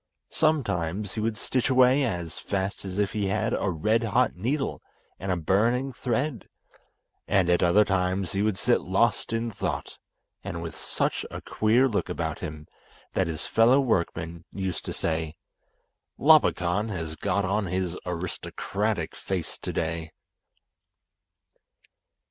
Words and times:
Sometimes 0.31 1.13
he 1.13 1.19
would 1.21 1.37
stitch 1.37 1.69
away 1.69 2.03
as 2.03 2.39
fast 2.39 2.83
as 2.85 2.97
if 2.97 3.11
he 3.11 3.27
had 3.27 3.53
a 3.53 3.69
red 3.69 4.01
hot 4.01 4.35
needle 4.35 4.81
and 5.19 5.31
a 5.31 5.37
burning 5.37 5.93
thread, 5.93 6.49
and 7.27 7.51
at 7.51 7.61
other 7.61 7.85
times 7.85 8.31
he 8.31 8.41
would 8.41 8.57
sit 8.57 8.81
lost 8.81 9.31
in 9.31 9.51
thought, 9.51 9.99
and 10.43 10.63
with 10.63 10.75
such 10.75 11.23
a 11.29 11.39
queer 11.39 11.87
look 11.87 12.09
about 12.09 12.39
him 12.39 12.65
that 13.13 13.27
his 13.27 13.45
fellow 13.45 13.79
workmen 13.79 14.43
used 14.51 14.85
to 14.85 14.91
say, 14.91 15.35
"Labakan 16.17 16.89
has 16.89 17.15
got 17.15 17.45
on 17.45 17.67
his 17.67 17.95
aristocratic 18.03 19.15
face 19.15 19.55
today." 19.55 20.09